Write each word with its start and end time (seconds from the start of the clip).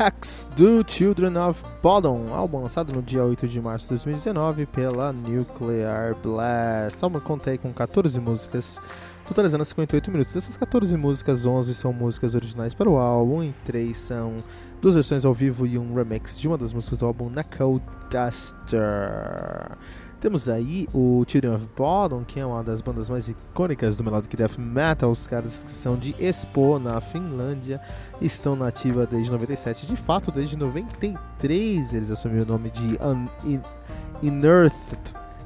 Hex 0.00 0.48
do 0.56 0.84
Children 0.86 1.36
of 1.38 1.64
Bodom, 1.82 2.32
álbum 2.32 2.62
lançado 2.62 2.94
no 2.94 3.02
dia 3.02 3.24
8 3.24 3.48
de 3.48 3.60
março 3.60 3.86
de 3.86 3.88
2019 3.94 4.64
pela 4.66 5.12
Nuclear 5.12 6.14
Blast. 6.22 7.02
O 7.02 7.06
álbum 7.06 7.18
conta 7.18 7.50
aí 7.50 7.58
com 7.58 7.72
14 7.72 8.20
músicas, 8.20 8.80
totalizando 9.26 9.64
58 9.64 10.08
minutos. 10.12 10.34
Dessas 10.34 10.56
14 10.56 10.96
músicas, 10.96 11.44
11 11.44 11.74
são 11.74 11.92
músicas 11.92 12.36
originais 12.36 12.74
para 12.74 12.88
o 12.88 12.96
álbum 12.96 13.42
e 13.42 13.52
3 13.64 13.98
são 13.98 14.36
duas 14.80 14.94
versões 14.94 15.24
ao 15.24 15.34
vivo 15.34 15.66
e 15.66 15.76
um 15.76 15.92
remix 15.92 16.38
de 16.38 16.46
uma 16.46 16.56
das 16.56 16.72
músicas 16.72 16.98
do 16.98 17.06
álbum 17.06 17.28
Knuckle 17.28 17.82
Duster. 18.08 19.76
Temos 20.20 20.48
aí 20.48 20.88
o 20.92 21.24
Children 21.28 21.54
of 21.54 21.68
Bodom, 21.76 22.24
que 22.24 22.40
é 22.40 22.44
uma 22.44 22.60
das 22.64 22.80
bandas 22.80 23.08
mais 23.08 23.28
icônicas 23.28 23.96
do 23.96 24.02
Melodic 24.02 24.36
Death 24.36 24.58
Metal. 24.58 25.08
Os 25.08 25.28
caras 25.28 25.62
que 25.64 25.70
são 25.70 25.96
de 25.96 26.12
Espoo, 26.18 26.80
na 26.80 27.00
Finlândia, 27.00 27.80
estão 28.20 28.56
na 28.56 28.66
ativa 28.66 29.06
desde 29.06 29.30
97. 29.30 29.86
De 29.86 29.94
fato, 29.94 30.32
desde 30.32 30.58
93 30.58 31.94
eles 31.94 32.10
assumiram 32.10 32.42
o 32.42 32.46
nome 32.46 32.70
de 32.70 32.98
Un 33.00 33.28
In. 33.44 33.60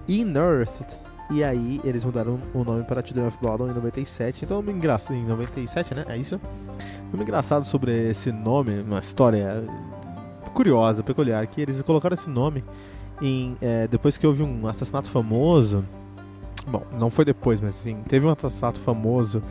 Inearthed. 0.08 0.86
E 1.30 1.44
aí 1.44 1.78
eles 1.84 2.02
mudaram 2.02 2.41
o 2.54 2.64
nome 2.64 2.82
para 2.84 3.04
Children 3.04 3.26
of 3.26 3.38
Bodom 3.42 3.69
em 3.69 3.75
97. 3.75 4.46
Então, 4.46 4.62
engraçado 4.62 5.16
em 5.16 5.26
97, 5.26 5.94
né? 5.94 6.06
É 6.08 6.16
isso? 6.16 6.41
Um 7.12 7.20
engraçado 7.20 7.66
sobre 7.66 8.10
esse 8.10 8.32
nome, 8.32 8.80
uma 8.80 9.00
história 9.00 9.62
curiosa, 10.54 11.02
peculiar, 11.02 11.46
que 11.46 11.60
eles 11.60 11.80
colocaram 11.82 12.14
esse 12.14 12.28
nome 12.30 12.64
em, 13.22 13.56
é, 13.60 13.86
depois 13.86 14.18
que 14.18 14.26
houve 14.26 14.42
um 14.42 14.66
assassinato 14.66 15.08
famoso. 15.08 15.84
Bom, 16.66 16.82
não 16.98 17.10
foi 17.10 17.24
depois, 17.24 17.60
mas 17.60 17.78
assim, 17.80 17.96
teve 18.08 18.26
um 18.26 18.30
assassinato 18.30 18.80
famoso 18.80 19.42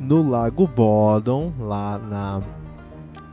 no 0.00 0.28
Lago 0.28 0.66
Bodom, 0.66 1.52
lá 1.58 1.98
na, 1.98 2.42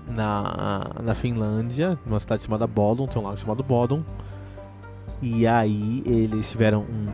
na, 0.07 1.01
na 1.01 1.15
Finlândia, 1.15 1.97
numa 2.05 2.19
cidade 2.19 2.43
chamada 2.43 2.67
Bodom, 2.67 3.07
tem 3.07 3.21
um 3.21 3.25
lago 3.25 3.37
chamado 3.37 3.63
Bodom. 3.63 4.03
E 5.21 5.47
aí 5.47 6.03
eles 6.05 6.51
tiveram 6.51 6.81
um. 6.81 7.07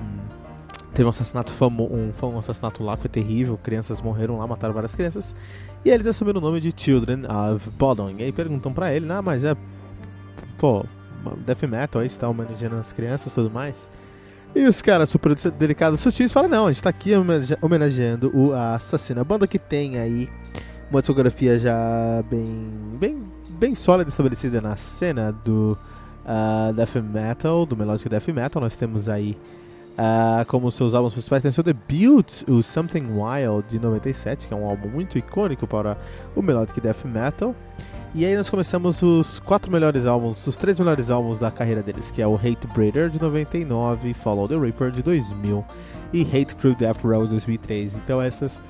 Teve 0.94 1.08
um 1.08 1.10
assassinato 1.10 1.52
famoso, 1.52 1.94
um, 1.94 2.12
um 2.28 2.38
assassinato 2.38 2.84
lá, 2.84 2.96
foi 2.98 3.10
terrível, 3.10 3.58
crianças 3.58 4.02
morreram 4.02 4.38
lá, 4.38 4.46
mataram 4.46 4.74
várias 4.74 4.94
crianças. 4.94 5.34
E 5.84 5.90
eles 5.90 6.06
assumiram 6.06 6.40
o 6.40 6.44
nome 6.44 6.60
de 6.60 6.72
Children 6.76 7.24
of 7.26 7.70
Bodom. 7.72 8.12
E 8.12 8.24
aí 8.24 8.32
perguntam 8.32 8.74
pra 8.74 8.94
ele, 8.94 9.12
ah, 9.12 9.22
mas 9.22 9.44
é. 9.44 9.56
Pô, 10.58 10.86
death 11.46 11.64
metal 11.64 12.02
aí, 12.02 12.08
está 12.08 12.28
homenageando 12.28 12.76
as 12.78 12.92
crianças 12.92 13.32
e 13.32 13.36
tudo 13.36 13.50
mais. 13.50 13.90
E 14.56 14.66
os 14.66 14.82
caras 14.82 15.10
super 15.10 15.36
delicados 15.52 16.00
sutis 16.00 16.32
falam, 16.32 16.50
não, 16.50 16.68
a 16.68 16.72
gente 16.72 16.84
tá 16.84 16.90
aqui 16.90 17.12
homenageando 17.62 18.32
o 18.36 18.54
Assassino. 18.54 19.22
A 19.22 19.24
banda 19.24 19.48
que 19.48 19.58
tem 19.58 19.98
aí 19.98 20.30
uma 20.92 21.02
discografia 21.02 21.58
já 21.58 22.24
bem, 22.30 22.70
bem, 23.00 23.24
bem 23.50 23.74
sólida 23.74 24.10
estabelecida 24.10 24.62
na 24.62 24.76
cena 24.76 25.32
do 25.32 25.76
uh, 26.24 26.72
death 26.74 26.96
metal, 26.96 27.66
do 27.66 27.76
melodic 27.76 28.08
death 28.08 28.28
metal. 28.28 28.62
Nós 28.62 28.76
temos 28.76 29.10
aí 29.10 29.36
uh, 29.94 30.46
como 30.48 30.72
seus 30.72 30.94
álbuns 30.94 31.14
principais, 31.14 31.42
tem 31.42 31.52
seu 31.52 31.64
debut, 31.64 32.44
o 32.48 32.62
Something 32.62 33.08
Wild 33.12 33.68
de 33.70 33.80
97, 33.80 34.48
que 34.48 34.54
é 34.54 34.58
um 34.58 34.68
álbum 34.68 34.90
muito 34.90 35.18
icônico 35.18 35.68
para 35.68 35.98
o 36.36 36.42
melodic 36.42 36.80
death 36.80 37.06
metal. 37.06 37.56
E 38.16 38.26
aí 38.26 38.36
nós 38.36 38.48
começamos 38.48 39.02
os 39.02 39.40
quatro 39.40 39.72
melhores 39.72 40.06
álbuns, 40.06 40.46
os 40.46 40.56
três 40.56 40.78
melhores 40.78 41.10
álbuns 41.10 41.40
da 41.40 41.50
carreira 41.50 41.82
deles, 41.82 42.12
que 42.12 42.22
é 42.22 42.28
o 42.28 42.36
Hate 42.36 42.68
Breeder 42.72 43.10
de 43.10 43.20
99, 43.20 44.14
Follow 44.14 44.48
the 44.48 44.56
Reaper 44.56 44.92
de 44.92 45.02
2000 45.02 45.66
e 46.14 46.22
Hate 46.22 46.54
Crew 46.54 46.76
Death 46.76 47.04
Row 47.04 47.24
de 47.24 47.32
2003. 47.32 47.96
Então 47.96 48.22
essas, 48.22 48.62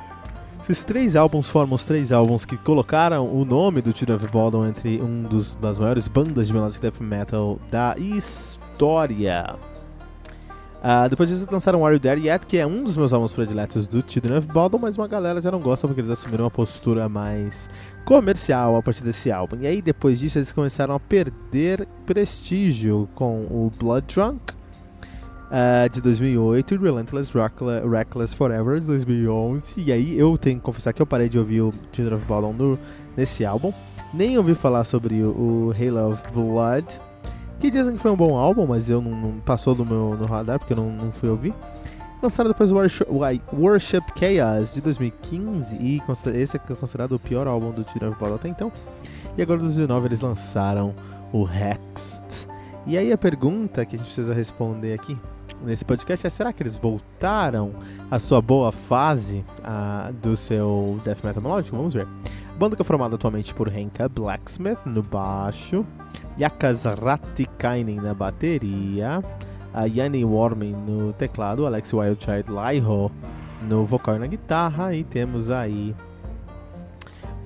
esses 0.61 0.81
três 0.81 1.17
álbuns 1.17 1.49
formam 1.49 1.75
os 1.75 1.83
três 1.83 2.13
álbuns 2.13 2.45
que 2.45 2.55
colocaram 2.55 3.27
o 3.27 3.43
nome 3.43 3.81
do 3.81 3.93
Children 3.95 4.15
of 4.15 4.31
Bodom 4.31 4.65
entre 4.65 5.01
um 5.01 5.23
dos, 5.23 5.55
das 5.55 5.77
maiores 5.77 6.07
bandas 6.07 6.47
de 6.47 6.53
melodic 6.53 6.79
death 6.79 7.01
metal 7.01 7.59
da 7.69 7.97
história. 7.97 9.57
Uh, 10.83 11.07
depois 11.09 11.29
disso 11.29 11.47
lançaram 11.49 11.85
Are 11.85 11.95
You 11.95 11.99
There 11.99 12.19
Yet, 12.19 12.45
que 12.45 12.57
é 12.57 12.67
um 12.67 12.83
dos 12.83 12.97
meus 12.97 13.13
álbuns 13.13 13.31
prediletos 13.31 13.87
do 13.87 14.03
Children 14.05 14.39
of 14.39 14.47
Bodom, 14.49 14.77
mas 14.77 14.97
uma 14.97 15.07
galera 15.07 15.39
já 15.39 15.49
não 15.49 15.61
gosta 15.61 15.87
porque 15.87 16.01
eles 16.01 16.11
assumiram 16.11 16.43
uma 16.43 16.51
postura 16.51 17.07
mais 17.07 17.69
comercial 18.03 18.75
a 18.75 18.83
partir 18.83 19.01
desse 19.01 19.31
álbum. 19.31 19.55
E 19.61 19.65
aí 19.65 19.81
depois 19.81 20.19
disso 20.19 20.39
eles 20.39 20.51
começaram 20.51 20.93
a 20.93 20.99
perder 20.99 21.87
prestígio 22.05 23.07
com 23.15 23.43
o 23.43 23.71
Blood 23.79 24.13
Drunk 24.13 24.53
uh, 25.53 25.89
de 25.89 26.01
2008 26.01 26.73
e 26.73 26.77
Relentless 26.77 27.31
Reckless 27.89 28.35
Forever 28.35 28.81
de 28.81 28.87
2011. 28.87 29.75
E 29.77 29.89
aí 29.89 30.19
eu 30.19 30.37
tenho 30.37 30.59
que 30.59 30.65
confessar 30.65 30.91
que 30.91 31.01
eu 31.01 31.07
parei 31.07 31.29
de 31.29 31.39
ouvir 31.39 31.61
o 31.61 31.73
Children 31.93 32.17
of 32.17 32.25
Bottom 32.25 32.51
no, 32.51 32.79
nesse 33.15 33.45
álbum. 33.45 33.71
Nem 34.13 34.37
ouvi 34.37 34.53
falar 34.53 34.83
sobre 34.83 35.23
o, 35.23 35.29
o 35.29 35.73
Halo 35.79 36.11
of 36.11 36.21
Blood, 36.33 36.85
que 37.63 37.71
dizem 37.71 37.95
que 37.95 38.01
foi 38.01 38.11
um 38.11 38.15
bom 38.17 38.37
álbum, 38.37 38.67
mas 38.67 38.89
eu 38.89 39.01
não, 39.01 39.11
não 39.11 39.39
passou 39.39 39.73
do 39.73 39.85
meu 39.85 40.17
no 40.19 40.25
radar 40.25 40.59
porque 40.59 40.73
eu 40.73 40.77
não, 40.77 40.91
não 40.91 41.13
fui 41.13 41.29
ouvir. 41.29 41.53
Lançaram 42.21 42.49
depois 42.49 42.73
Worship, 42.73 43.05
Worship 43.53 44.03
Chaos 44.19 44.73
de 44.73 44.81
2015 44.81 45.77
e 45.77 46.01
esse 46.35 46.57
é 46.57 46.59
considerado 46.59 47.13
o 47.13 47.19
pior 47.19 47.47
álbum 47.47 47.71
do 47.71 47.85
Bodom 48.19 48.35
até 48.35 48.49
então. 48.49 48.69
E 49.37 49.41
agora 49.41 49.59
em 49.59 49.63
2019 49.63 50.07
eles 50.07 50.19
lançaram 50.19 50.93
o 51.31 51.47
Hexed. 51.47 52.49
E 52.85 52.97
aí 52.97 53.13
a 53.13 53.17
pergunta 53.17 53.85
que 53.85 53.95
a 53.95 53.97
gente 53.97 54.07
precisa 54.07 54.33
responder 54.33 54.93
aqui 54.93 55.17
nesse 55.63 55.85
podcast 55.85 56.27
é: 56.27 56.29
será 56.29 56.51
que 56.51 56.61
eles 56.61 56.75
voltaram 56.75 57.71
à 58.11 58.19
sua 58.19 58.41
boa 58.41 58.73
fase 58.73 59.45
uh, 59.59 60.11
do 60.11 60.35
seu 60.35 60.99
death 61.05 61.23
metal 61.23 61.41
melódico? 61.41 61.77
Vamos 61.77 61.93
ver. 61.93 62.09
Banda 62.57 62.75
que 62.75 62.81
é 62.81 62.85
formada 62.85 63.15
atualmente 63.15 63.53
por 63.53 63.67
Henka 63.67 64.07
Blacksmith 64.07 64.79
no 64.85 65.01
baixo, 65.01 65.85
Yakas 66.37 66.85
Ratikainen 66.85 67.95
na 67.95 68.13
bateria, 68.13 69.23
a 69.73 69.85
Yanni 69.85 70.23
Warman 70.23 70.73
no 70.73 71.13
teclado, 71.13 71.65
Alex 71.65 71.91
Wildchild 71.93 72.51
Laiho 72.51 73.11
no 73.67 73.85
vocal 73.85 74.17
e 74.17 74.19
na 74.19 74.27
guitarra, 74.27 74.93
e 74.93 75.03
temos 75.03 75.49
aí 75.49 75.95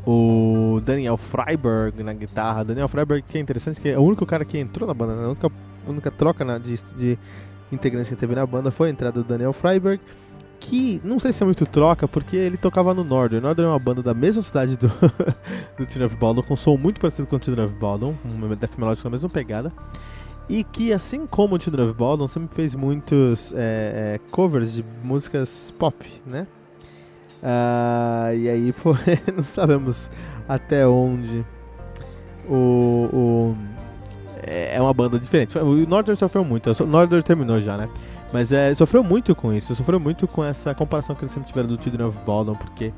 o 0.06 0.82
Daniel 0.84 1.18
Freiberg 1.18 2.04
na 2.04 2.14
guitarra. 2.14 2.64
Daniel 2.64 2.88
Freiberg, 2.88 3.24
que 3.24 3.38
é 3.38 3.42
interessante, 3.42 3.80
que 3.80 3.90
é 3.90 3.98
o 3.98 4.02
único 4.02 4.26
cara 4.26 4.44
que 4.44 4.58
entrou 4.58 4.88
na 4.88 4.94
banda, 4.94 5.16
né? 5.16 5.24
a 5.26 5.28
única, 5.28 5.52
única 5.88 6.12
troca 6.12 6.44
na, 6.44 6.58
de, 6.58 6.76
de 6.98 7.20
integrantes 7.72 8.10
que 8.10 8.16
teve 8.16 8.36
na 8.36 8.46
banda 8.46 8.72
foi 8.72 8.88
a 8.88 8.92
entrada 8.92 9.22
do 9.22 9.28
Daniel 9.28 9.54
Freiberg. 9.54 10.02
Que 10.60 11.02
não 11.04 11.20
sei 11.20 11.32
se 11.32 11.44
é 11.44 11.46
muito 11.46 11.66
troca, 11.66 12.08
porque 12.08 12.36
ele 12.36 12.58
tocava 12.58 12.94
no 12.94 13.04
Northern. 13.04 13.46
Northern 13.46 13.70
é 13.70 13.74
uma 13.74 13.80
banda 13.80 14.02
da 14.02 14.14
mesma 14.14 14.42
cidade 14.42 14.78
do, 14.78 14.88
do 15.78 15.84
Children 15.84 16.06
of 16.06 16.16
Baldon, 16.16 16.44
com 16.44 16.56
som 16.56 16.78
muito 16.78 17.00
parecido 17.00 17.28
com 17.28 17.36
o 17.36 17.44
Children 17.44 17.68
of 17.68 17.76
Baldon, 17.76 18.16
um 18.26 18.56
death 18.56 18.78
melódico 18.78 19.08
na 19.08 19.12
mesma 19.12 19.30
pegada. 19.30 19.72
E 20.50 20.64
que, 20.64 20.94
assim 20.94 21.28
como 21.28 21.56
o 21.56 21.62
Children 21.62 21.90
of 21.90 21.98
Baldon, 21.98 22.28
sempre 22.28 22.56
fez 22.56 22.74
muitos 22.74 23.54
é, 23.54 24.16
é, 24.16 24.20
covers 24.32 24.74
de 24.74 24.86
músicas 25.04 25.74
pop, 25.78 26.06
né? 26.26 26.48
Uh, 27.44 28.36
e 28.36 28.50
aí, 28.50 28.74
pô, 28.82 28.96
não 29.36 29.44
sabemos 29.44 30.10
até 30.48 30.88
onde 30.88 31.46
o, 32.50 33.10
o 33.14 33.58
é, 34.44 34.76
é 34.76 34.82
uma 34.82 34.94
banda 34.94 35.20
diferente. 35.20 35.58
O 35.58 35.88
Northern 35.88 36.16
sofreu 36.16 36.44
muito, 36.44 36.72
o 36.82 36.88
Northern 36.88 37.24
terminou 37.24 37.62
já, 37.62 37.78
né? 37.78 37.90
Mas 38.32 38.52
é, 38.52 38.74
sofreu 38.74 39.04
muito 39.04 39.34
com 39.34 39.54
isso, 39.54 39.74
sofreu 39.74 40.00
muito 40.00 40.28
com 40.28 40.44
essa 40.44 40.76
comparação 40.76 41.16
que 41.16 41.24
eles 41.24 41.32
sempre 41.32 41.48
tiveram 41.48 41.68
do 41.68 41.82
Children 41.82 42.08
of 42.08 42.18
Baldon, 42.26 42.56
porque 42.56 42.92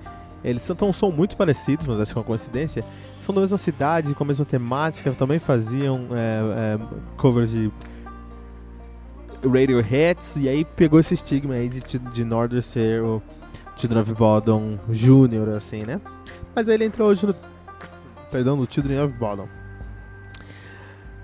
eles 0.44 0.62
são, 0.62 0.92
são 0.92 1.12
muito 1.12 1.36
parecidos, 1.36 1.86
mas 1.86 2.00
acho 2.00 2.14
que 2.14 2.18
é 2.18 2.22
uma 2.22 2.26
coincidência. 2.26 2.84
São 3.24 3.36
da 3.36 3.42
mesma 3.42 3.58
cidade, 3.58 4.14
com 4.16 4.24
a 4.24 4.28
mesma 4.28 4.46
temática, 4.46 5.12
também 5.12 5.38
faziam 5.38 6.08
é, 6.12 6.76
é, 6.76 6.80
covers 7.18 7.52
de 7.52 7.72
Radioheads, 9.44 10.36
e 10.36 10.50
aí 10.50 10.66
pegou 10.66 11.00
esse 11.00 11.14
estigma 11.14 11.54
aí 11.54 11.70
de, 11.70 12.00
de 12.00 12.26
Northern 12.26 12.62
ser 12.62 13.02
o 13.02 13.22
Children 13.78 14.02
of 14.02 14.14
Baldon 14.14 14.80
Jr., 14.90 15.56
assim, 15.56 15.84
né? 15.84 16.02
Mas 16.56 16.68
aí 16.68 16.76
ele 16.76 16.86
entrou 16.86 17.10
hoje 17.10 17.26
no. 17.26 17.36
Perdão, 18.32 18.56
no 18.56 18.68
Children 18.70 19.06
of 19.06 19.14
Baldon. 19.18 19.48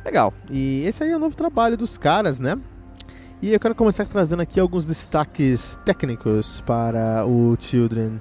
Legal. 0.06 0.34
E 0.50 0.84
esse 0.86 1.04
aí 1.04 1.12
é 1.12 1.16
o 1.18 1.20
novo 1.20 1.36
trabalho 1.36 1.76
dos 1.76 1.98
caras, 1.98 2.40
né? 2.40 2.58
E 3.46 3.54
eu 3.54 3.60
quero 3.60 3.76
começar 3.76 4.08
trazendo 4.08 4.42
aqui 4.42 4.60
alguns 4.60 4.88
destaques 4.88 5.78
técnicos 5.86 6.62
para 6.62 7.28
o 7.28 7.56
Children 7.60 8.20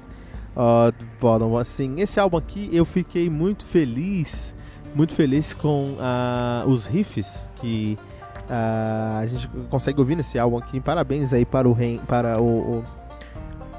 of 0.54 0.94
Bottom. 1.18 1.56
Assim, 1.56 1.98
esse 1.98 2.20
álbum 2.20 2.36
aqui 2.36 2.68
eu 2.70 2.84
fiquei 2.84 3.30
muito 3.30 3.64
feliz, 3.64 4.54
muito 4.94 5.14
feliz 5.14 5.54
com 5.54 5.92
uh, 5.94 6.68
os 6.68 6.84
riffs 6.84 7.48
que 7.56 7.98
uh, 8.50 9.16
a 9.18 9.24
gente 9.24 9.48
consegue 9.70 9.98
ouvir 9.98 10.14
nesse 10.14 10.38
álbum 10.38 10.58
aqui. 10.58 10.78
Parabéns 10.78 11.32
aí 11.32 11.46
para 11.46 11.66
o, 11.66 11.74
para 12.06 12.38
o, 12.38 12.44
o 12.44 12.84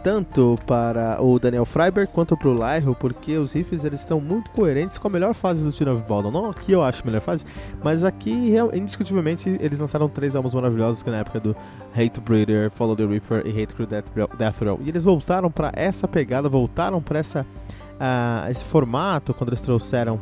tanto 0.06 0.56
para 0.68 1.20
o 1.20 1.40
Daniel 1.40 1.66
Freiberg 1.66 2.12
quanto 2.14 2.38
para 2.38 2.48
o 2.48 2.54
Lyro, 2.54 2.94
porque 2.94 3.38
os 3.38 3.54
riffs 3.54 3.84
eles 3.84 4.02
estão 4.02 4.22
muito 4.22 4.52
coerentes 4.52 5.00
com 5.00 5.08
a 5.08 5.10
melhor 5.10 5.34
fase 5.34 5.66
do 5.66 5.74
Tune 5.74 5.90
of. 5.90 6.04
Não 6.32 6.48
aqui 6.48 6.74
eu 6.74 6.84
acho 6.84 7.02
a 7.02 7.06
melhor 7.08 7.22
fase, 7.22 7.44
mas 7.84 8.04
aqui 8.04 8.54
indiscutivelmente 8.72 9.58
eles 9.60 9.80
lançaram 9.80 10.08
três 10.08 10.36
álbuns 10.36 10.54
maravilhosos 10.54 11.02
que 11.02 11.10
na 11.10 11.18
época 11.18 11.40
do 11.40 11.56
Hate 11.98 12.22
Breeder, 12.22 12.70
Follow 12.70 12.96
the 12.96 13.04
Reaper 13.04 13.48
e 13.48 13.50
Hate 13.60 13.74
Crew 13.74 13.88
Death, 13.88 14.62
Row. 14.62 14.80
E 14.86 14.90
eles 14.90 15.04
voltaram 15.04 15.50
para 15.50 15.72
essa 15.74 16.08
pegada, 16.08 16.48
voltaram 16.48 17.02
para 17.02 17.22
uh, 17.22 18.52
esse 18.52 18.64
formato 18.64 19.34
quando 19.34 19.50
eles 19.50 19.62
trouxeram 19.62 20.20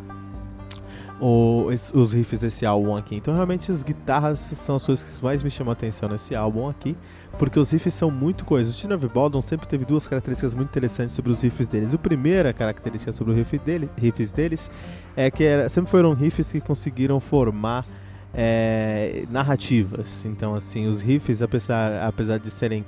o, 1.26 1.70
os 1.94 2.12
riffs 2.12 2.40
desse 2.40 2.66
álbum 2.66 2.98
aqui. 2.98 3.16
Então 3.16 3.34
realmente 3.34 3.72
as 3.72 3.82
guitarras 3.82 4.40
são 4.40 4.76
as 4.76 4.86
coisas 4.86 5.18
que 5.18 5.24
mais 5.24 5.42
me 5.42 5.50
chamam 5.50 5.72
a 5.72 5.74
atenção 5.74 6.10
nesse 6.10 6.36
álbum 6.36 6.68
aqui 6.68 6.98
porque 7.38 7.60
os 7.60 7.72
riffs 7.72 7.94
são 7.94 8.12
muito 8.12 8.46
coisas. 8.46 8.76
O 8.76 8.78
Tina 8.78 8.98
Baldwin 8.98 9.42
sempre 9.42 9.68
teve 9.68 9.86
duas 9.86 10.08
características 10.08 10.54
muito 10.54 10.70
interessantes 10.70 11.16
sobre 11.16 11.32
os 11.32 11.42
riffs 11.42 11.68
deles. 11.68 11.94
A 11.94 11.98
primeira 11.98 12.54
característica 12.54 13.12
sobre 13.12 13.32
os 13.34 13.38
riff 13.40 13.58
dele, 13.60 13.90
riffs 13.98 14.32
deles 14.32 14.70
é 15.16 15.32
que 15.32 15.44
era, 15.44 15.70
sempre 15.70 15.90
foram 15.90 16.14
riffs 16.14 16.52
que 16.52 16.62
conseguiram 16.62 17.20
formar 17.20 17.86
é, 18.34 19.26
narrativas. 19.30 20.26
Então, 20.26 20.56
assim, 20.56 20.88
os 20.88 21.02
riffs, 21.02 21.42
apesar, 21.42 22.08
apesar 22.08 22.38
de 22.38 22.50
serem 22.50 22.86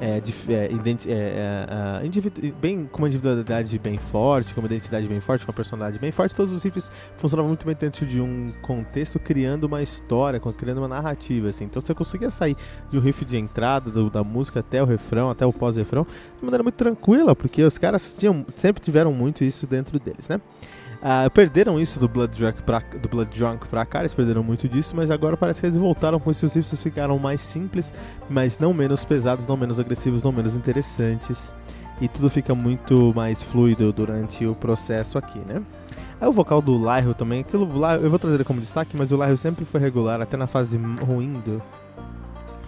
é, 0.00 0.18
é, 0.18 0.70
é, 1.08 2.06
é 2.06 2.52
bem, 2.60 2.86
com 2.86 2.98
uma 2.98 3.08
individualidade 3.08 3.78
bem 3.78 3.98
forte, 3.98 4.54
com 4.54 4.60
uma 4.60 4.66
identidade 4.66 5.06
bem 5.08 5.20
forte, 5.20 5.46
com 5.46 5.52
uma 5.52 5.56
personalidade 5.56 5.98
bem 5.98 6.12
forte, 6.12 6.34
todos 6.34 6.52
os 6.52 6.62
riffs 6.62 6.90
funcionavam 7.16 7.48
muito 7.48 7.66
bem 7.66 7.74
dentro 7.74 8.04
de 8.04 8.20
um 8.20 8.52
contexto, 8.60 9.18
criando 9.18 9.64
uma 9.64 9.82
história, 9.82 10.38
criando 10.38 10.78
uma 10.78 10.88
narrativa. 10.88 11.48
Assim. 11.48 11.64
Então 11.64 11.80
você 11.80 11.94
conseguia 11.94 12.30
sair 12.30 12.56
de 12.90 12.98
um 12.98 13.00
riff 13.00 13.24
de 13.24 13.38
entrada 13.38 13.90
do, 13.90 14.10
da 14.10 14.22
música 14.22 14.60
até 14.60 14.82
o 14.82 14.86
refrão, 14.86 15.30
até 15.30 15.46
o 15.46 15.52
pós-refrão, 15.52 16.06
de 16.38 16.44
maneira 16.44 16.62
muito 16.62 16.76
tranquila, 16.76 17.34
porque 17.34 17.62
os 17.62 17.78
caras 17.78 18.14
tinham, 18.18 18.44
sempre 18.56 18.82
tiveram 18.82 19.12
muito 19.12 19.44
isso 19.44 19.66
dentro 19.66 19.98
deles, 19.98 20.28
né? 20.28 20.40
Uh, 21.06 21.30
perderam 21.30 21.78
isso 21.78 22.00
do 22.00 22.08
Blood, 22.08 22.36
Drunk 22.36 22.64
pra, 22.64 22.80
do 23.00 23.08
Blood 23.08 23.38
Drunk 23.38 23.68
pra 23.68 23.86
cá, 23.86 24.00
eles 24.00 24.12
perderam 24.12 24.42
muito 24.42 24.68
disso, 24.68 24.96
mas 24.96 25.08
agora 25.08 25.36
parece 25.36 25.60
que 25.60 25.66
eles 25.68 25.76
voltaram 25.76 26.18
com 26.18 26.32
esses 26.32 26.52
riffs 26.52 26.82
ficaram 26.82 27.16
mais 27.16 27.40
simples, 27.40 27.94
mas 28.28 28.58
não 28.58 28.74
menos 28.74 29.04
pesados, 29.04 29.46
não 29.46 29.56
menos 29.56 29.78
agressivos, 29.78 30.24
não 30.24 30.32
menos 30.32 30.56
interessantes. 30.56 31.48
E 32.00 32.08
tudo 32.08 32.28
fica 32.28 32.56
muito 32.56 33.12
mais 33.14 33.40
fluido 33.40 33.92
durante 33.92 34.44
o 34.44 34.56
processo 34.56 35.16
aqui, 35.16 35.38
né? 35.46 35.62
Aí 36.20 36.26
o 36.26 36.32
vocal 36.32 36.60
do 36.60 36.76
Lyro 36.76 37.14
também, 37.14 37.42
aquilo, 37.42 37.70
eu 38.02 38.10
vou 38.10 38.18
trazer 38.18 38.34
ele 38.34 38.44
como 38.44 38.60
destaque, 38.60 38.96
mas 38.96 39.12
o 39.12 39.22
Lyro 39.22 39.36
sempre 39.36 39.64
foi 39.64 39.78
regular, 39.78 40.20
até 40.20 40.36
na 40.36 40.48
fase 40.48 40.76
ruim 41.06 41.34
do 41.34 41.62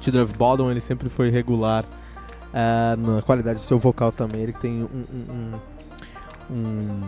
Children 0.00 0.23
of 0.23 0.35
Bodom, 0.35 0.70
ele 0.70 0.81
sempre 0.81 1.08
foi 1.08 1.29
regular 1.29 1.85
uh, 1.85 2.96
na 2.96 3.20
qualidade 3.20 3.58
do 3.58 3.64
seu 3.64 3.81
vocal 3.81 4.12
também. 4.12 4.43
Ele 4.43 4.52
tem 4.52 4.85
um, 4.85 5.05
um, 5.12 5.55
um, 6.52 6.55
um 6.55 7.00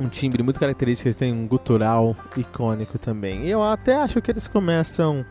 um 0.00 0.08
timbre 0.08 0.42
muito 0.42 0.58
característico, 0.58 1.08
eles 1.08 1.16
têm 1.16 1.32
um 1.32 1.46
gutural 1.46 2.16
icônico 2.36 2.98
também. 2.98 3.44
E 3.44 3.50
eu 3.50 3.62
até 3.62 3.94
acho 3.96 4.20
que 4.22 4.30
eles 4.30 4.48
começam 4.48 5.24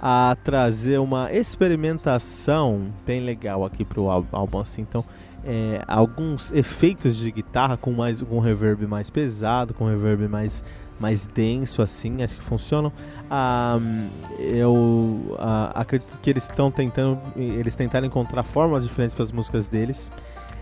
a 0.00 0.36
trazer 0.42 0.98
uma 0.98 1.32
experimentação 1.32 2.92
bem 3.06 3.20
legal 3.20 3.64
aqui 3.64 3.84
pro 3.84 4.10
álbum, 4.10 4.58
assim. 4.58 4.82
Então, 4.82 5.04
é, 5.44 5.82
alguns 5.86 6.52
efeitos 6.52 7.16
de 7.16 7.30
guitarra 7.30 7.76
com 7.76 7.92
mais 7.92 8.20
com 8.20 8.40
reverb 8.40 8.86
mais 8.86 9.08
pesado, 9.08 9.72
com 9.72 9.86
reverb 9.86 10.28
mais 10.28 10.62
mais 10.98 11.28
denso 11.28 11.80
assim, 11.80 12.24
acho 12.24 12.36
que 12.36 12.42
funcionam. 12.42 12.92
Ah, 13.30 13.78
eu 14.38 15.36
ah, 15.38 15.70
acredito 15.74 16.18
que 16.20 16.28
eles 16.28 16.42
estão 16.42 16.72
tentando, 16.72 17.20
eles 17.36 17.76
tentaram 17.76 18.06
encontrar 18.06 18.42
formas 18.42 18.82
diferentes 18.82 19.14
para 19.14 19.22
as 19.22 19.30
músicas 19.30 19.68
deles 19.68 20.10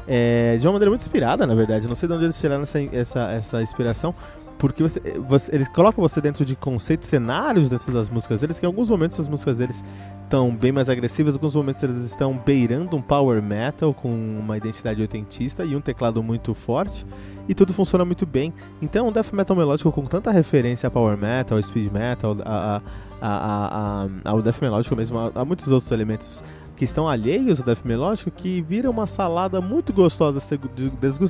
é, 0.07 0.57
de 0.59 0.67
uma 0.67 0.75
maneira 0.75 0.91
muito 0.91 1.03
inspirada, 1.03 1.47
na 1.47 1.55
verdade. 1.55 1.87
Não 1.89 1.95
sei 1.95 2.09
de 2.09 2.15
onde 2.15 2.25
eles 2.25 2.39
tiraram 2.39 2.63
essa, 2.63 2.81
essa, 2.81 3.31
essa 3.33 3.63
inspiração, 3.63 4.15
porque 4.59 4.83
você, 4.83 5.01
você, 5.29 5.55
eles 5.55 5.69
colocam 5.69 6.03
você 6.03 6.21
dentro 6.21 6.45
de 6.45 6.57
conceitos, 6.57 7.09
cenários 7.09 7.71
dentro 7.71 7.93
das 7.93 8.09
músicas 8.09 8.41
deles, 8.41 8.59
que 8.59 8.65
em 8.65 8.69
alguns 8.69 8.89
momentos 8.89 9.19
as 9.21 9.29
músicas 9.29 9.57
deles 9.57 9.83
estão 10.27 10.55
bem 10.55 10.73
mais 10.73 10.89
agressivas, 10.89 11.35
em 11.35 11.39
alguns 11.39 11.55
momentos 11.55 11.83
eles 11.83 12.05
estão 12.05 12.37
beirando 12.37 12.97
um 12.97 13.01
power 13.03 13.41
metal 13.41 13.95
com 13.95 14.09
uma 14.09 14.57
identidade 14.57 15.01
oitentista 15.01 15.65
e 15.65 15.75
um 15.75 15.81
teclado 15.81 16.21
muito 16.23 16.53
forte, 16.53 17.07
e 17.49 17.55
tudo 17.55 17.73
funciona 17.73 18.05
muito 18.05 18.27
bem. 18.27 18.53
Então, 18.83 19.09
um 19.09 19.13
death 19.13 19.33
metal 19.33 19.57
melódico 19.57 19.91
com 19.93 20.03
tanta 20.03 20.33
referência 20.33 20.89
a 20.89 20.91
power 20.91 21.17
metal, 21.17 21.63
speed 21.63 21.93
metal, 21.93 22.37
a, 22.45 22.83
a, 23.23 24.05
a 24.23 24.31
ao 24.31 24.43
death 24.43 24.61
melódico 24.61 24.97
mesmo, 24.97 25.17
a, 25.17 25.31
a 25.33 25.45
muitos 25.45 25.71
outros 25.71 25.91
elementos 25.93 26.43
que 26.77 26.85
estão 26.85 27.09
alheios 27.09 27.61
ao 27.61 27.67
death 27.67 27.85
melódico 27.85 28.31
que 28.31 28.61
vira 28.63 28.91
uma 28.91 29.07
salada 29.07 29.61
muito 29.61 29.93
gostosa 29.93 30.43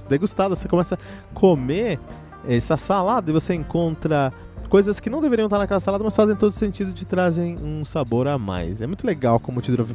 degustada. 0.09 0.57
Você 0.57 0.67
começa 0.67 0.95
a 0.95 1.35
comer 1.35 2.01
essa 2.49 2.79
salada 2.79 3.31
e 3.31 3.33
você 3.35 3.53
encontra 3.53 4.33
coisas 4.67 5.01
que 5.01 5.09
não 5.09 5.21
deveriam 5.21 5.47
estar 5.47 5.59
naquela 5.59 5.81
salada, 5.81 6.05
mas 6.05 6.15
fazem 6.15 6.37
todo 6.37 6.53
sentido 6.53 6.93
de 6.93 7.05
trazem 7.05 7.57
um 7.59 7.85
sabor 7.85 8.27
a 8.27 8.39
mais. 8.39 8.81
É 8.81 8.87
muito 8.87 9.07
legal 9.07 9.41
como 9.41 9.59
o 9.59 9.63
Tidro 9.63 9.83
of 9.83 9.95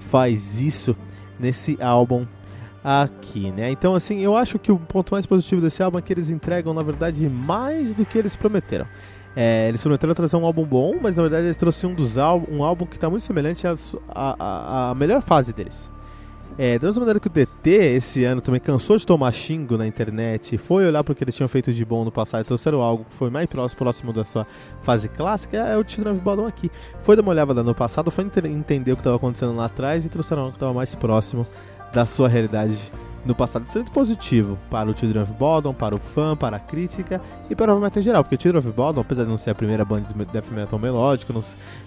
faz 0.00 0.60
isso 0.60 0.96
nesse 1.38 1.78
álbum 1.80 2.26
aqui, 2.84 3.50
né? 3.50 3.70
Então, 3.70 3.94
assim, 3.94 4.20
eu 4.20 4.36
acho 4.36 4.58
que 4.58 4.72
o 4.72 4.78
ponto 4.78 5.12
mais 5.12 5.26
positivo 5.26 5.60
desse 5.60 5.82
álbum 5.82 5.98
é 5.98 6.02
que 6.02 6.12
eles 6.12 6.30
entregam, 6.30 6.74
na 6.74 6.82
verdade, 6.82 7.28
mais 7.28 7.94
do 7.94 8.04
que 8.04 8.18
eles 8.18 8.34
prometeram. 8.34 8.86
É, 9.34 9.68
eles 9.68 9.80
prometeram 9.80 10.14
trazer 10.14 10.36
um 10.36 10.44
álbum 10.44 10.64
bom, 10.64 10.96
mas 11.00 11.16
na 11.16 11.22
verdade 11.22 11.46
eles 11.46 11.56
trouxeram 11.56 11.94
um, 11.94 11.96
dos 11.96 12.18
álbum, 12.18 12.54
um 12.54 12.62
álbum 12.62 12.84
que 12.84 12.96
está 12.96 13.08
muito 13.08 13.24
semelhante 13.24 13.66
à, 13.66 14.90
à, 14.90 14.94
melhor 14.94 15.22
fase 15.22 15.52
deles. 15.52 15.90
É, 16.58 16.78
da 16.78 16.86
mesma 16.86 17.00
maneira 17.00 17.18
que 17.18 17.28
o 17.28 17.30
DT 17.30 17.70
esse 17.70 18.24
ano 18.24 18.40
também 18.40 18.60
cansou 18.60 18.98
de 18.98 19.06
tomar 19.06 19.32
xingo 19.32 19.78
na 19.78 19.86
internet, 19.86 20.58
foi 20.58 20.86
olhar 20.86 21.02
para 21.02 21.12
o 21.12 21.14
que 21.14 21.24
eles 21.24 21.34
tinham 21.34 21.48
feito 21.48 21.72
de 21.72 21.84
bom 21.84 22.04
no 22.04 22.12
passado 22.12 22.42
e 22.42 22.44
trouxeram 22.44 22.82
algo 22.82 23.04
que 23.04 23.14
foi 23.14 23.30
mais 23.30 23.46
próximo, 23.46 23.78
próximo 23.78 24.12
da 24.12 24.22
sua 24.22 24.46
fase 24.82 25.08
clássica, 25.08 25.56
é 25.56 25.76
o 25.76 25.80
of 25.80 26.20
Bodom 26.20 26.46
aqui. 26.46 26.70
Foi 27.00 27.16
dar 27.16 27.22
uma 27.22 27.30
olhada 27.30 27.62
no 27.62 27.74
passado, 27.74 28.10
foi 28.10 28.24
entender 28.24 28.92
o 28.92 28.96
que 28.96 29.00
estava 29.00 29.16
acontecendo 29.16 29.56
lá 29.56 29.64
atrás 29.64 30.04
e 30.04 30.08
trouxeram 30.08 30.42
algo 30.42 30.52
que 30.52 30.56
estava 30.56 30.74
mais 30.74 30.94
próximo 30.94 31.46
da 31.92 32.04
sua 32.04 32.28
realidade 32.28 32.92
no 33.24 33.34
passado 33.34 33.64
sendo 33.68 33.90
positivo 33.90 34.58
para 34.70 34.90
o 34.90 34.96
Children 34.96 35.22
of 35.22 35.32
Bodom, 35.34 35.72
para 35.72 35.94
o 35.94 35.98
fã, 35.98 36.36
para 36.36 36.56
a 36.56 36.60
crítica 36.60 37.20
e 37.48 37.54
para 37.54 37.74
o 37.74 37.80
metal 37.80 38.00
em 38.00 38.04
geral, 38.04 38.24
porque 38.24 38.36
o 38.36 38.40
Children 38.40 38.60
of 38.60 38.72
Bodom, 38.72 39.00
apesar 39.00 39.24
de 39.24 39.30
não 39.30 39.36
ser 39.36 39.50
a 39.50 39.54
primeira 39.54 39.84
banda 39.84 40.12
de 40.12 40.24
death 40.24 40.50
metal 40.50 40.78
melódico, 40.78 41.32
não 41.32 41.42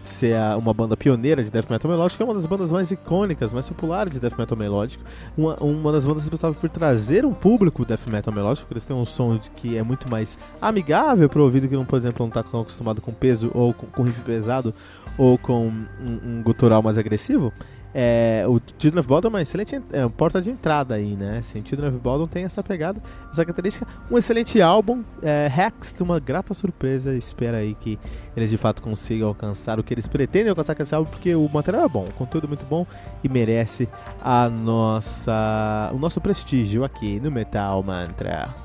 ser 0.05 0.35
uma 0.57 0.73
banda 0.73 0.95
pioneira 0.95 1.43
de 1.43 1.49
death 1.49 1.69
metal 1.69 1.89
melódico, 1.89 2.21
é 2.21 2.25
uma 2.25 2.33
das 2.33 2.45
bandas 2.45 2.71
mais 2.71 2.91
icônicas, 2.91 3.51
mais 3.51 3.67
populares 3.67 4.11
de 4.11 4.19
death 4.19 4.37
metal 4.37 4.57
melódico, 4.57 5.03
uma, 5.37 5.55
uma 5.55 5.91
das 5.91 6.05
bandas 6.05 6.23
responsáveis 6.23 6.59
por 6.59 6.69
trazer 6.69 7.25
um 7.25 7.33
público 7.33 7.85
death 7.85 8.07
metal 8.07 8.33
melódico, 8.33 8.65
porque 8.67 8.75
eles 8.75 8.85
têm 8.85 8.95
um 8.95 9.05
som 9.05 9.37
que 9.55 9.77
é 9.77 9.83
muito 9.83 10.09
mais 10.09 10.37
amigável 10.61 11.27
para 11.27 11.39
o 11.39 11.43
ouvido 11.43 11.67
que, 11.67 11.75
não, 11.75 11.85
por 11.85 11.97
exemplo, 11.97 12.17
não 12.19 12.27
está 12.27 12.39
acostumado 12.39 13.01
com 13.01 13.11
peso 13.11 13.51
ou 13.53 13.73
com, 13.73 13.87
com 13.87 14.03
riff 14.03 14.19
pesado 14.21 14.73
ou 15.17 15.37
com 15.37 15.67
um, 15.67 15.85
um 16.23 16.43
gutural 16.43 16.81
mais 16.81 16.97
agressivo. 16.97 17.51
É, 17.97 18.43
o 18.45 18.59
Children 18.77 18.99
of 18.99 19.07
Bodom 19.07 19.29
é 19.29 19.31
uma 19.31 19.41
excelente 19.41 19.81
é, 19.93 20.05
porta 20.09 20.41
de 20.41 20.49
entrada 20.49 20.95
aí, 20.95 21.15
né? 21.15 21.37
Assim, 21.37 21.63
Children 21.65 21.91
of 21.91 21.99
Bodom 21.99 22.27
tem 22.27 22.43
essa 22.43 22.61
pegada, 22.61 23.01
essa 23.31 23.45
característica. 23.45 23.87
Um 24.11 24.17
excelente 24.17 24.61
álbum, 24.61 25.01
é, 25.23 25.49
Hex, 25.49 25.95
uma 26.01 26.19
grata 26.19 26.53
surpresa. 26.53 27.15
Espera 27.15 27.59
aí 27.59 27.73
que 27.73 27.97
eles 28.35 28.49
de 28.49 28.57
fato 28.57 28.81
consigam 28.81 29.29
alcançar 29.29 29.79
o 29.79 29.83
que 29.83 29.93
eles 29.93 30.09
pretendem 30.09 30.49
alcançar 30.49 30.75
com 30.75 30.83
esse 30.83 30.93
álbum, 30.93 31.09
porque 31.09 31.33
o 31.33 31.47
material 31.47 31.85
é 31.85 31.87
bom, 31.87 32.03
o 32.03 32.13
conteúdo 32.13 32.47
é 32.47 32.47
muito 32.49 32.65
bom 32.65 32.85
e 33.23 33.29
merece 33.29 33.87
a 34.21 34.49
nossa, 34.49 35.89
o 35.93 35.97
nosso 35.97 36.19
prestígio 36.19 36.83
aqui 36.83 37.21
no 37.21 37.31
Metal 37.31 37.81
Mantra. 37.81 38.64